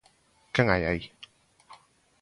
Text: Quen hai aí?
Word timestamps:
Quen 0.53 0.67
hai 0.69 0.83
aí? 0.91 1.01